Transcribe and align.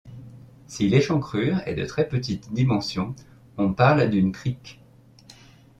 Si 0.65 0.89
l'échancrure 0.89 1.59
est 1.67 1.75
de 1.75 1.85
très 1.85 2.07
petite 2.09 2.51
dimension, 2.53 3.13
on 3.59 3.71
parle 3.71 4.09
d'une 4.09 4.31
crique. 4.31 4.81